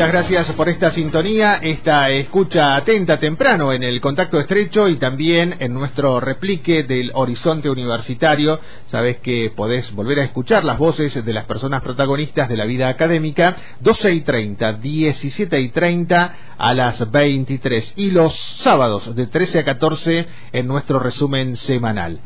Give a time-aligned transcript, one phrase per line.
[0.00, 5.56] Muchas gracias por esta sintonía, esta escucha atenta temprano en el contacto estrecho y también
[5.58, 8.58] en nuestro replique del horizonte universitario.
[8.86, 12.88] Sabes que podés volver a escuchar las voces de las personas protagonistas de la vida
[12.88, 19.58] académica 12 y 30, 17 y 30 a las 23 y los sábados de 13
[19.58, 22.20] a 14 en nuestro resumen semanal.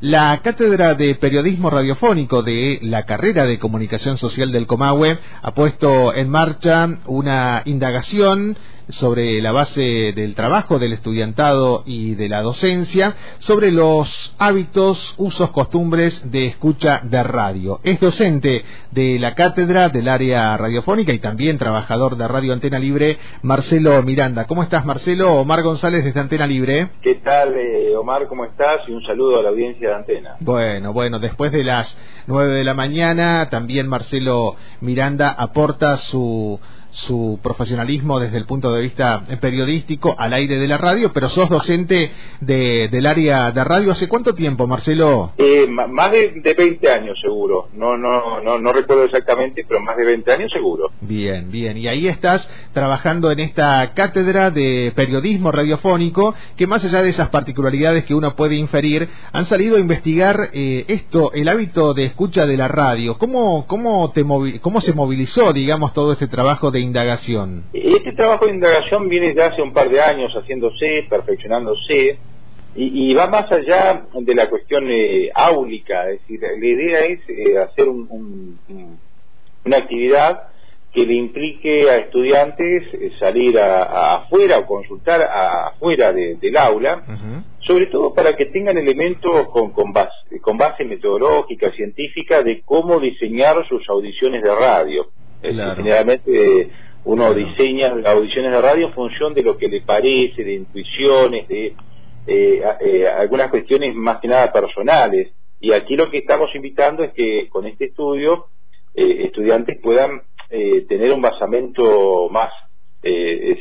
[0.00, 6.12] La Cátedra de Periodismo Radiofónico de la carrera de Comunicación Social del Comahue ha puesto
[6.12, 13.14] en marcha una indagación sobre la base del trabajo del estudiantado y de la docencia,
[13.38, 17.80] sobre los hábitos, usos, costumbres de escucha de radio.
[17.82, 23.18] Es docente de la cátedra del área radiofónica y también trabajador de Radio Antena Libre,
[23.42, 24.46] Marcelo Miranda.
[24.46, 25.34] ¿Cómo estás, Marcelo?
[25.34, 26.90] Omar González desde Antena Libre.
[27.02, 28.28] ¿Qué tal, eh, Omar?
[28.28, 28.88] ¿Cómo estás?
[28.88, 30.36] Y un saludo a la audiencia Antena.
[30.40, 36.58] Bueno, bueno, después de las nueve de la mañana, también Marcelo Miranda aporta su
[36.96, 41.48] su profesionalismo desde el punto de vista periodístico al aire de la radio, pero sos
[41.50, 43.92] docente de, del área de radio.
[43.92, 45.32] ¿Hace cuánto tiempo, Marcelo?
[45.36, 47.68] Eh, más de, de, 20 años seguro.
[47.74, 50.90] No, no, no, no recuerdo exactamente, pero más de 20 años seguro.
[51.02, 51.76] Bien, bien.
[51.76, 57.28] Y ahí estás trabajando en esta cátedra de periodismo radiofónico, que más allá de esas
[57.28, 62.46] particularidades que uno puede inferir, han salido a investigar eh, esto, el hábito de escucha
[62.46, 63.18] de la radio.
[63.18, 64.24] ¿Cómo, cómo, te
[64.62, 67.64] cómo se movilizó, digamos, todo este trabajo de indagación?
[67.72, 72.18] Este trabajo de indagación viene ya hace un par de años haciéndose, perfeccionándose,
[72.74, 77.20] y, y va más allá de la cuestión eh, áulica, es decir, la idea es
[77.28, 78.98] eh, hacer un, un,
[79.64, 80.42] una actividad
[80.92, 86.36] que le implique a estudiantes eh, salir a, a afuera o consultar a, afuera de,
[86.36, 87.44] del aula, uh -huh.
[87.60, 92.98] sobre todo para que tengan elementos con, con, base, con base metodológica, científica, de cómo
[92.98, 95.06] diseñar sus audiciones de radio.
[95.40, 95.76] Claro.
[95.76, 96.70] Generalmente
[97.04, 97.34] uno claro.
[97.34, 101.74] diseña audiciones de radio en función de lo que le parece, de intuiciones, de
[102.26, 105.32] eh, eh, algunas cuestiones más que nada personales.
[105.60, 108.46] Y aquí lo que estamos invitando es que con este estudio
[108.94, 112.50] eh, estudiantes puedan eh, tener un basamento más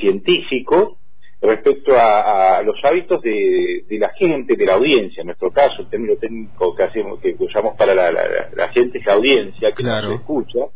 [0.00, 0.98] científico
[1.40, 5.80] respecto a, a, los hábitos de, de, la gente, de la audiencia, en nuestro caso,
[5.80, 9.70] el término técnico que hacemos, que usamos para la, la, la gente es la audiencia
[9.72, 10.10] que claro.
[10.10, 10.66] nos escucha,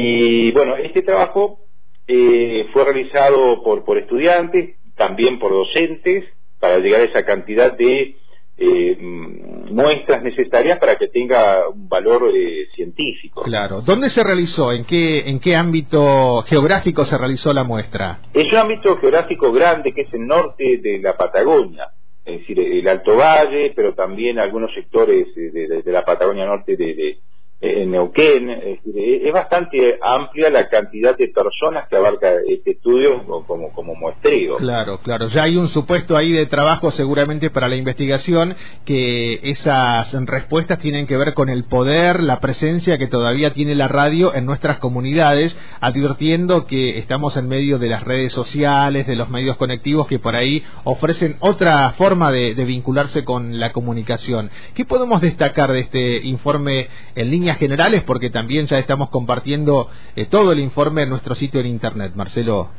[0.00, 1.58] y bueno, este trabajo
[2.06, 6.24] eh, fue realizado por, por estudiantes, también por docentes,
[6.60, 8.16] para llegar a esa cantidad de
[8.56, 13.42] eh, muestras necesarias para que tenga un valor eh, científico.
[13.42, 13.80] Claro.
[13.82, 14.72] ¿Dónde se realizó?
[14.72, 18.20] ¿En qué, ¿En qué ámbito geográfico se realizó la muestra?
[18.32, 21.88] Es un ámbito geográfico grande que es el norte de la Patagonia,
[22.24, 26.76] es decir, el Alto Valle, pero también algunos sectores de, de, de la Patagonia Norte
[26.76, 27.18] de, de
[27.60, 33.72] en Neuquén, es, es, bastante amplia la cantidad de personas que abarca este estudio como,
[33.72, 34.58] como muestreo.
[34.58, 38.54] Claro, claro, ya hay un supuesto ahí de trabajo seguramente para la investigación
[38.84, 43.88] que esas respuestas tienen que ver con el poder, la presencia que todavía tiene la
[43.88, 49.30] radio en nuestras comunidades, advirtiendo que estamos en medio de las redes sociales, de los
[49.30, 54.50] medios conectivos que por ahí ofrecen otra forma de vincularse con la comunicación.
[54.74, 60.26] ¿Qué podemos destacar de este informe en línea generales porque también ya estamos compartiendo eh,
[60.26, 62.70] todo el informe en nuestro sitio en internet, Marcelo.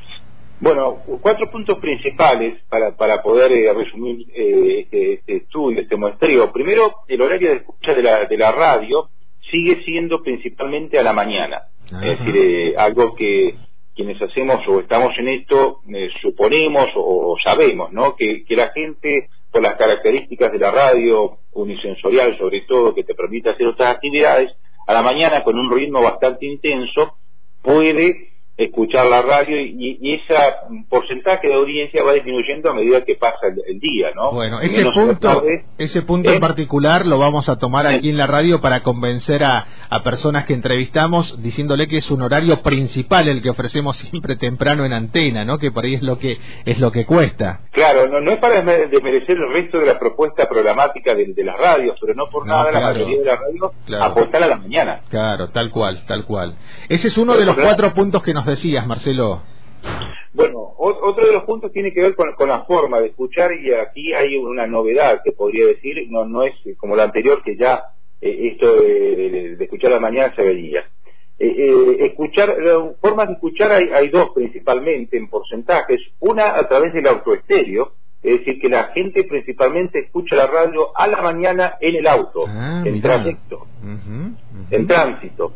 [0.61, 6.51] Bueno, cuatro puntos principales para, para poder eh, resumir eh, este, este, estudio, este muestreo.
[6.51, 9.09] Primero, el horario de escucha de la, de la radio
[9.49, 11.61] sigue siendo principalmente a la mañana.
[11.91, 12.05] Ajá.
[12.05, 13.55] Es decir, eh, algo que
[13.95, 15.81] quienes hacemos o estamos en esto
[16.21, 18.15] suponemos o, o, sabemos, ¿no?
[18.15, 23.15] Que, que la gente por las características de la radio unisensorial sobre todo que te
[23.15, 24.51] permite hacer otras actividades
[24.87, 27.17] a la mañana con un ritmo bastante intenso
[27.61, 28.29] puede
[28.59, 30.35] escuchar la radio y, ese
[30.89, 34.31] porcentaje de audiencia va disminuyendo a medida que pasa el, día, ¿no?
[34.31, 35.43] Bueno, ese punto,
[35.77, 36.39] ese punto en ¿eh?
[36.39, 40.53] particular lo vamos a tomar aquí en la radio para convencer a, a personas que
[40.53, 45.57] entrevistamos diciéndole que es un horario principal el que ofrecemos siempre temprano en antena, ¿no?
[45.57, 47.61] Que por ahí es lo que es lo que cuesta.
[47.71, 51.97] Claro, no, no es para desmerecer el resto de la propuesta programática de, las radios,
[52.01, 53.71] pero no por nada la mayoría de las radios
[54.01, 55.01] apostar a la mañana.
[55.09, 56.55] Claro, tal cual, tal cual.
[56.89, 59.41] Ese es uno de los cuatro puntos que nos decías, Marcelo.
[60.33, 64.13] Bueno, otro de los puntos tiene que ver con, la forma de escuchar y aquí
[64.13, 67.83] hay una novedad que podría decir, no, no es como la anterior que ya
[68.21, 70.81] eh, esto de, escuchar a la mañana se veía.
[71.39, 72.55] Eh, eh, escuchar,
[73.01, 78.39] formas de escuchar hay, hay, dos principalmente en porcentajes, una a través del autoestéreo, es
[78.39, 82.83] decir, que la gente principalmente escucha la radio a la mañana en el auto, ah,
[82.85, 83.65] en trayecto,
[84.69, 85.53] en tránsito.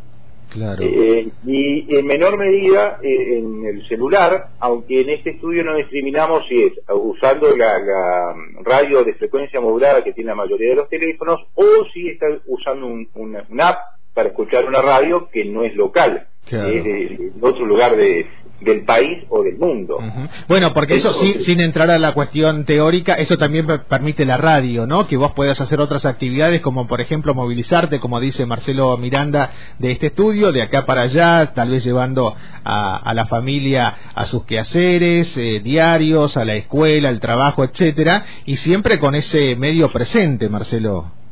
[0.79, 6.45] Eh, y en menor medida eh, en el celular, aunque en este estudio no discriminamos
[6.47, 11.41] si es usando la, radio de frecuencia modulada que tiene la mayoría de los teléfonos
[11.55, 13.79] o si está usando un, una, app
[14.13, 18.27] para escuchar una radio que no es local, es de otro lugar de,
[18.63, 20.00] del país o del mundo.
[20.48, 24.86] Bueno, porque eso sí, sin entrar a la cuestión teórica, eso también permite la radio,
[24.86, 25.07] ¿no?
[25.07, 29.92] Que vos puedas hacer otras actividades como por ejemplo movilizarte, como dice Marcelo Miranda de
[29.92, 35.38] este estudio, de acá para allá, tal vez llevando a, la familia a sus quehaceres
[35.38, 41.22] eh, diarios, a la escuela, al trabajo, etcétera, y siempre con ese medio presente, Marcelo.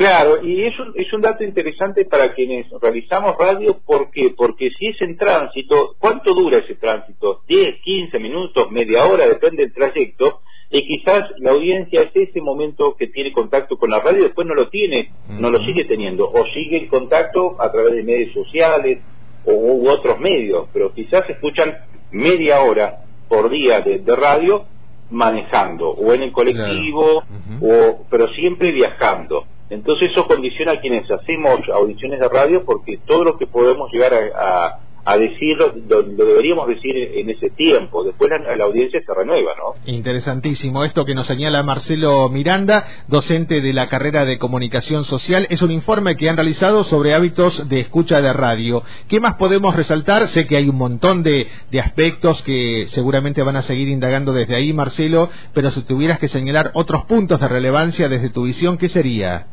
[0.00, 4.32] Claro, y eso es un dato interesante para quienes realizamos radio, ¿por qué?
[4.34, 7.42] Porque si es en tránsito, ¿cuánto dura ese tránsito?
[7.46, 9.28] ¿10, 15 minutos, media hora?
[9.28, 10.40] Depende del trayecto.
[10.70, 14.54] Y quizás la audiencia es ese momento que tiene contacto con la radio, después no
[14.54, 19.00] lo tiene, no lo sigue teniendo, o sigue en contacto a través de medios sociales
[19.44, 21.76] o, u otros medios, pero quizás escuchan
[22.10, 24.64] media hora por día de, radio
[25.10, 27.22] manejando, o en el colectivo,
[27.60, 29.44] o, pero siempre viajando.
[29.70, 34.12] Entonces eso condiciona a quienes hacemos audiciones de radio porque todo lo que podemos llegar
[34.12, 35.56] a, a, decir
[35.88, 38.02] lo, deberíamos decir en ese tiempo.
[38.02, 39.74] Después la, audiencia se renueva, ¿no?
[39.86, 40.82] Interesantísimo.
[40.82, 45.70] Esto que nos señala Marcelo Miranda, docente de la carrera de comunicación social, es un
[45.70, 48.82] informe que han realizado sobre hábitos de escucha de radio.
[49.06, 50.26] ¿Qué más podemos resaltar?
[50.26, 54.56] Sé que hay un montón de, de aspectos que seguramente van a seguir indagando desde
[54.56, 58.88] ahí, Marcelo, pero si tuvieras que señalar otros puntos de relevancia desde tu visión, ¿qué
[58.88, 59.46] sería?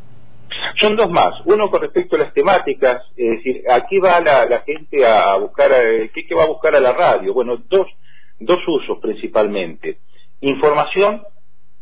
[0.80, 1.34] Son dos más.
[1.46, 6.12] Uno con respecto a las temáticas, es decir, aquí va la, gente a buscar, eh,
[6.14, 7.34] ¿qué, va a buscar a la radio?
[7.34, 7.88] Bueno, dos,
[8.40, 10.00] dos usos principalmente.
[10.42, 11.24] Información,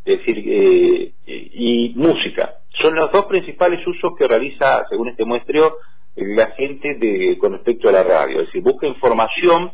[0.04, 2.54] es decir, eh, y música.
[2.80, 5.76] Son los dos principales usos que realiza, según este muestreo,
[6.14, 8.40] la gente de, con respecto a la radio.
[8.40, 9.72] Es decir, busca información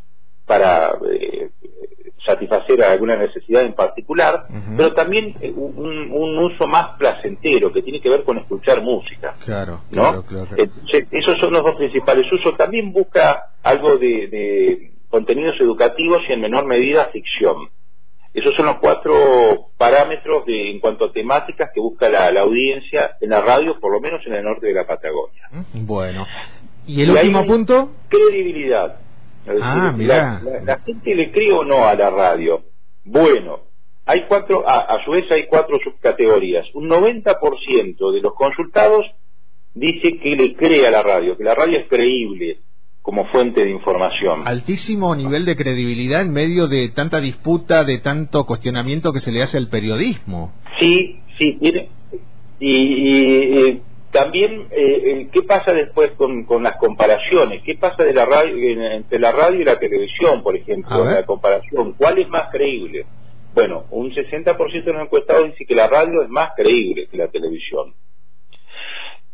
[0.53, 1.49] para eh,
[2.27, 4.45] satisfacer alguna necesidad en particular,
[4.77, 9.35] pero también eh, un, uso más placentero que tiene que ver con escuchar música.
[9.47, 10.55] Claro, claro, claro.
[10.57, 12.55] esos son los dos principales usos.
[12.59, 17.71] También busca algo de, contenidos educativos y en menor medida ficción.
[18.35, 23.31] Esos son los cuatro parámetros de, en cuanto a temáticas que busca la, audiencia en
[23.31, 25.49] la radio, por lo menos en el norte de la Patagonia.
[25.73, 26.27] Bueno.
[26.87, 27.91] ¿Y el último punto?
[28.09, 29.02] Credibilidad.
[29.61, 32.63] Ah, la, gente le cree o no a la radio.
[33.05, 33.61] Bueno,
[34.07, 36.67] hay cuatro, a, su vez hay cuatro subcategorías.
[36.75, 39.07] Un 90% de los consultados
[39.75, 42.59] dice que le cree a la radio, que la radio es creíble
[43.01, 44.47] como fuente de información.
[44.47, 49.43] Altísimo nivel de credibilidad en medio de tanta disputa, de tanto cuestionamiento que se le
[49.43, 50.53] hace al periodismo.
[50.79, 51.89] Sí, sí, tiene,
[52.61, 53.81] y,
[54.13, 57.63] también, eh, ¿qué pasa después con, las comparaciones?
[57.65, 58.55] ¿Qué pasa de la radio,
[58.93, 61.05] entre la radio y la televisión, por ejemplo?
[61.05, 63.07] La comparación, ¿cuál es más creíble?
[63.55, 67.29] Bueno, un 60% de los encuestados dice que la radio es más creíble que la
[67.29, 67.95] televisión.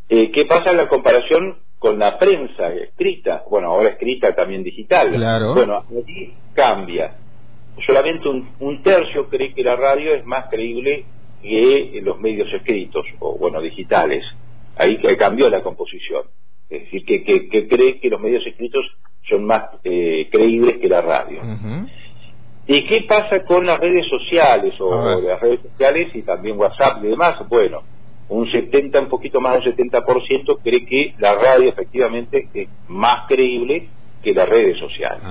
[0.08, 3.42] Eh, ¿Qué pasa en la comparación con la prensa escrita?
[3.50, 5.12] Bueno, ahora escrita también digital.
[5.12, 5.54] Claro.
[5.54, 7.16] Bueno, aquí cambia.
[7.84, 11.04] Solamente un, un tercio cree que la radio es más creíble
[11.42, 14.24] que los medios escritos, o bueno, digitales
[14.78, 16.22] ahí que cambió la composición.
[16.70, 18.84] Es decir, que, que, cree que los medios escritos
[19.28, 21.40] son más eh, creíbles que la radio.
[22.66, 27.08] ¿Y qué pasa con las redes sociales o las redes sociales y también WhatsApp y
[27.08, 27.36] demás?
[27.48, 27.82] Bueno,
[28.28, 33.88] un 70, un poquito más del 70% cree que la radio efectivamente es más creíble
[34.22, 35.22] que las redes sociales.